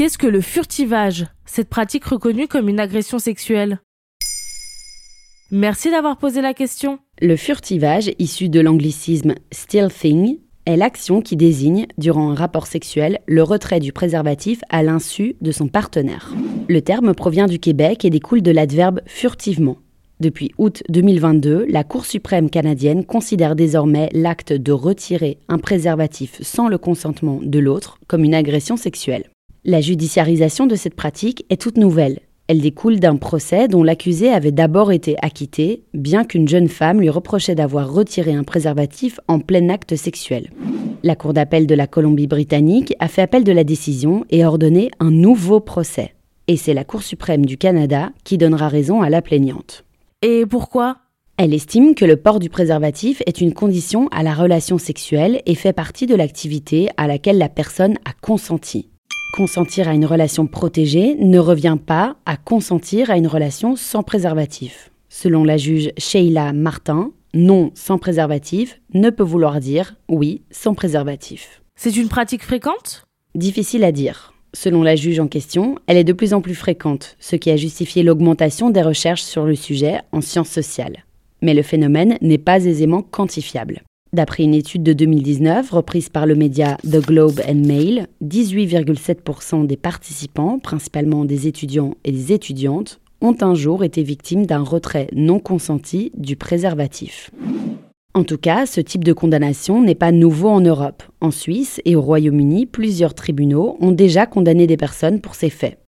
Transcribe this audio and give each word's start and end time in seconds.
Qu'est-ce 0.00 0.16
que 0.16 0.26
le 0.26 0.40
furtivage? 0.40 1.26
Cette 1.44 1.68
pratique 1.68 2.06
reconnue 2.06 2.48
comme 2.48 2.70
une 2.70 2.80
agression 2.80 3.18
sexuelle? 3.18 3.80
Merci 5.50 5.90
d'avoir 5.90 6.16
posé 6.16 6.40
la 6.40 6.54
question. 6.54 7.00
Le 7.20 7.36
furtivage, 7.36 8.10
issu 8.18 8.48
de 8.48 8.60
l'anglicisme 8.60 9.34
stealthing, 9.52 10.38
est 10.64 10.78
l'action 10.78 11.20
qui 11.20 11.36
désigne, 11.36 11.86
durant 11.98 12.30
un 12.30 12.34
rapport 12.34 12.66
sexuel, 12.66 13.20
le 13.26 13.42
retrait 13.42 13.78
du 13.78 13.92
préservatif 13.92 14.62
à 14.70 14.82
l'insu 14.82 15.36
de 15.42 15.52
son 15.52 15.68
partenaire. 15.68 16.32
Le 16.70 16.80
terme 16.80 17.14
provient 17.14 17.46
du 17.46 17.58
Québec 17.58 18.06
et 18.06 18.08
découle 18.08 18.40
de 18.40 18.52
l'adverbe 18.52 19.02
furtivement. 19.04 19.76
Depuis 20.18 20.50
août 20.56 20.82
2022, 20.88 21.66
la 21.68 21.84
Cour 21.84 22.06
suprême 22.06 22.48
canadienne 22.48 23.04
considère 23.04 23.54
désormais 23.54 24.08
l'acte 24.14 24.54
de 24.54 24.72
retirer 24.72 25.36
un 25.48 25.58
préservatif 25.58 26.40
sans 26.40 26.68
le 26.68 26.78
consentement 26.78 27.38
de 27.42 27.58
l'autre 27.58 27.98
comme 28.06 28.24
une 28.24 28.34
agression 28.34 28.78
sexuelle. 28.78 29.29
La 29.64 29.82
judiciarisation 29.82 30.66
de 30.66 30.74
cette 30.74 30.94
pratique 30.94 31.44
est 31.50 31.60
toute 31.60 31.76
nouvelle. 31.76 32.20
Elle 32.46 32.62
découle 32.62 32.98
d'un 32.98 33.16
procès 33.16 33.68
dont 33.68 33.82
l'accusé 33.82 34.30
avait 34.30 34.52
d'abord 34.52 34.90
été 34.90 35.16
acquitté, 35.20 35.84
bien 35.92 36.24
qu'une 36.24 36.48
jeune 36.48 36.68
femme 36.68 36.98
lui 36.98 37.10
reprochait 37.10 37.54
d'avoir 37.54 37.92
retiré 37.92 38.32
un 38.32 38.42
préservatif 38.42 39.20
en 39.28 39.38
plein 39.38 39.68
acte 39.68 39.96
sexuel. 39.96 40.48
La 41.02 41.14
Cour 41.14 41.34
d'appel 41.34 41.66
de 41.66 41.74
la 41.74 41.86
Colombie-Britannique 41.86 42.94
a 43.00 43.08
fait 43.08 43.20
appel 43.20 43.44
de 43.44 43.52
la 43.52 43.62
décision 43.62 44.24
et 44.30 44.46
ordonné 44.46 44.90
un 44.98 45.10
nouveau 45.10 45.60
procès. 45.60 46.14
Et 46.48 46.56
c'est 46.56 46.74
la 46.74 46.84
Cour 46.84 47.02
suprême 47.02 47.44
du 47.44 47.58
Canada 47.58 48.12
qui 48.24 48.38
donnera 48.38 48.68
raison 48.68 49.02
à 49.02 49.10
la 49.10 49.20
plaignante. 49.20 49.84
Et 50.22 50.46
pourquoi? 50.46 50.96
Elle 51.36 51.52
estime 51.52 51.94
que 51.94 52.06
le 52.06 52.16
port 52.16 52.38
du 52.38 52.48
préservatif 52.48 53.22
est 53.26 53.42
une 53.42 53.52
condition 53.52 54.08
à 54.08 54.22
la 54.22 54.32
relation 54.32 54.78
sexuelle 54.78 55.42
et 55.44 55.54
fait 55.54 55.74
partie 55.74 56.06
de 56.06 56.14
l'activité 56.14 56.88
à 56.96 57.06
laquelle 57.06 57.38
la 57.38 57.50
personne 57.50 57.98
a 58.06 58.14
consenti. 58.22 58.88
Consentir 59.40 59.88
à 59.88 59.94
une 59.94 60.04
relation 60.04 60.46
protégée 60.46 61.14
ne 61.14 61.38
revient 61.38 61.78
pas 61.82 62.16
à 62.26 62.36
consentir 62.36 63.10
à 63.10 63.16
une 63.16 63.26
relation 63.26 63.74
sans 63.74 64.02
préservatif. 64.02 64.90
Selon 65.08 65.44
la 65.44 65.56
juge 65.56 65.92
Sheila 65.96 66.52
Martin, 66.52 67.12
non 67.32 67.70
sans 67.74 67.96
préservatif 67.96 68.82
ne 68.92 69.08
peut 69.08 69.22
vouloir 69.22 69.58
dire 69.58 69.94
oui 70.10 70.42
sans 70.50 70.74
préservatif. 70.74 71.62
C'est 71.74 71.96
une 71.96 72.08
pratique 72.08 72.42
fréquente? 72.42 73.06
Difficile 73.34 73.84
à 73.84 73.92
dire. 73.92 74.34
Selon 74.52 74.82
la 74.82 74.94
juge 74.94 75.20
en 75.20 75.26
question, 75.26 75.76
elle 75.86 75.96
est 75.96 76.04
de 76.04 76.12
plus 76.12 76.34
en 76.34 76.42
plus 76.42 76.54
fréquente, 76.54 77.16
ce 77.18 77.36
qui 77.36 77.50
a 77.50 77.56
justifié 77.56 78.02
l'augmentation 78.02 78.68
des 78.68 78.82
recherches 78.82 79.22
sur 79.22 79.46
le 79.46 79.54
sujet 79.54 80.02
en 80.12 80.20
sciences 80.20 80.50
sociales. 80.50 81.06
Mais 81.40 81.54
le 81.54 81.62
phénomène 81.62 82.18
n'est 82.20 82.36
pas 82.36 82.66
aisément 82.66 83.00
quantifiable. 83.00 83.84
D'après 84.12 84.42
une 84.42 84.54
étude 84.54 84.82
de 84.82 84.92
2019 84.92 85.70
reprise 85.70 86.08
par 86.08 86.26
le 86.26 86.34
média 86.34 86.78
The 86.82 86.98
Globe 87.00 87.40
and 87.48 87.64
Mail, 87.66 88.08
18,7% 88.24 89.66
des 89.66 89.76
participants, 89.76 90.58
principalement 90.58 91.24
des 91.24 91.46
étudiants 91.46 91.94
et 92.04 92.10
des 92.10 92.32
étudiantes, 92.32 93.00
ont 93.20 93.36
un 93.40 93.54
jour 93.54 93.84
été 93.84 94.02
victimes 94.02 94.46
d'un 94.46 94.64
retrait 94.64 95.06
non 95.12 95.38
consenti 95.38 96.10
du 96.16 96.34
préservatif. 96.34 97.30
En 98.12 98.24
tout 98.24 98.38
cas, 98.38 98.66
ce 98.66 98.80
type 98.80 99.04
de 99.04 99.12
condamnation 99.12 99.80
n'est 99.80 99.94
pas 99.94 100.10
nouveau 100.10 100.48
en 100.48 100.60
Europe. 100.60 101.04
En 101.20 101.30
Suisse 101.30 101.80
et 101.84 101.94
au 101.94 102.00
Royaume-Uni, 102.00 102.66
plusieurs 102.66 103.14
tribunaux 103.14 103.76
ont 103.80 103.92
déjà 103.92 104.26
condamné 104.26 104.66
des 104.66 104.76
personnes 104.76 105.20
pour 105.20 105.36
ces 105.36 105.50
faits. 105.50 105.78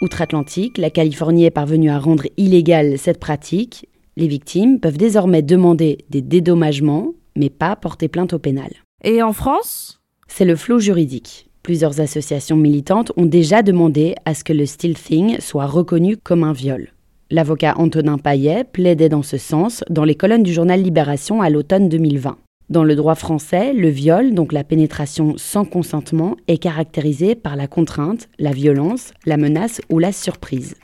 Outre-Atlantique, 0.00 0.78
la 0.78 0.90
Californie 0.90 1.46
est 1.46 1.50
parvenue 1.50 1.90
à 1.90 1.98
rendre 1.98 2.26
illégale 2.36 2.98
cette 2.98 3.18
pratique. 3.18 3.88
Les 4.16 4.28
victimes 4.28 4.78
peuvent 4.78 4.96
désormais 4.96 5.42
demander 5.42 5.98
des 6.10 6.22
dédommagements, 6.22 7.14
mais 7.38 7.50
pas 7.50 7.76
porter 7.76 8.08
plainte 8.08 8.32
au 8.32 8.38
pénal. 8.38 8.70
Et 9.04 9.22
en 9.22 9.32
France? 9.32 10.00
C'est 10.26 10.44
le 10.44 10.56
flou 10.56 10.78
juridique. 10.78 11.48
Plusieurs 11.62 12.00
associations 12.00 12.56
militantes 12.56 13.12
ont 13.16 13.26
déjà 13.26 13.62
demandé 13.62 14.14
à 14.24 14.34
ce 14.34 14.44
que 14.44 14.52
le 14.52 14.66
stealthing 14.66 15.40
soit 15.40 15.66
reconnu 15.66 16.16
comme 16.16 16.44
un 16.44 16.52
viol. 16.52 16.92
L'avocat 17.30 17.74
Antonin 17.76 18.16
Paillet 18.16 18.64
plaidait 18.64 19.10
dans 19.10 19.22
ce 19.22 19.36
sens 19.36 19.84
dans 19.90 20.04
les 20.04 20.14
colonnes 20.14 20.42
du 20.42 20.52
journal 20.52 20.82
Libération 20.82 21.42
à 21.42 21.50
l'automne 21.50 21.88
2020. 21.88 22.38
Dans 22.70 22.84
le 22.84 22.96
droit 22.96 23.14
français, 23.14 23.72
le 23.72 23.88
viol, 23.88 24.34
donc 24.34 24.52
la 24.52 24.64
pénétration 24.64 25.34
sans 25.36 25.64
consentement, 25.64 26.36
est 26.48 26.58
caractérisé 26.58 27.34
par 27.34 27.56
la 27.56 27.66
contrainte, 27.66 28.28
la 28.38 28.52
violence, 28.52 29.12
la 29.26 29.36
menace 29.36 29.80
ou 29.90 29.98
la 29.98 30.12
surprise. 30.12 30.74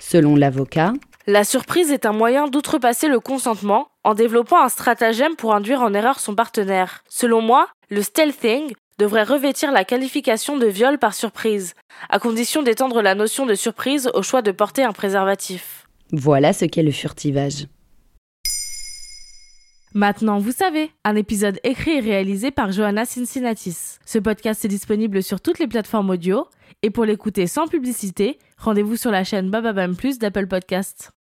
Selon 0.00 0.36
l'avocat, 0.36 0.92
La 1.30 1.44
surprise 1.44 1.90
est 1.90 2.06
un 2.06 2.12
moyen 2.12 2.48
d'outrepasser 2.48 3.06
le 3.06 3.20
consentement 3.20 3.88
en 4.02 4.14
développant 4.14 4.62
un 4.62 4.70
stratagème 4.70 5.36
pour 5.36 5.54
induire 5.54 5.82
en 5.82 5.92
erreur 5.92 6.20
son 6.20 6.34
partenaire. 6.34 7.04
Selon 7.06 7.42
moi, 7.42 7.68
le 7.90 8.00
stealthing 8.00 8.72
devrait 8.98 9.24
revêtir 9.24 9.70
la 9.70 9.84
qualification 9.84 10.56
de 10.56 10.64
viol 10.64 10.96
par 10.96 11.12
surprise, 11.12 11.74
à 12.08 12.18
condition 12.18 12.62
d'étendre 12.62 13.02
la 13.02 13.14
notion 13.14 13.44
de 13.44 13.54
surprise 13.54 14.10
au 14.14 14.22
choix 14.22 14.40
de 14.40 14.52
porter 14.52 14.84
un 14.84 14.92
préservatif. 14.92 15.86
voilà 16.12 16.54
ce 16.54 16.64
qu'est 16.64 16.82
le 16.82 16.92
furtivage. 16.92 17.66
Maintenant, 19.92 20.38
vous 20.38 20.52
savez, 20.52 20.92
un 21.04 21.14
épisode 21.14 21.60
écrit 21.62 21.98
et 21.98 22.00
réalisé 22.00 22.50
par 22.50 22.72
Johanna 22.72 23.04
Cincinnatis. 23.04 23.98
Ce 24.06 24.18
podcast 24.18 24.64
est 24.64 24.68
disponible 24.68 25.22
sur 25.22 25.42
toutes 25.42 25.58
les 25.58 25.68
plateformes 25.68 26.08
audio, 26.08 26.46
et 26.80 26.88
pour 26.88 27.04
l'écouter 27.04 27.46
sans 27.46 27.66
publicité, 27.66 28.38
rendez-vous 28.56 28.96
sur 28.96 29.10
la 29.10 29.24
chaîne 29.24 29.50
Bababam 29.50 29.94
Plus 29.94 30.18
d'Apple 30.18 30.46
Podcasts. 30.46 31.12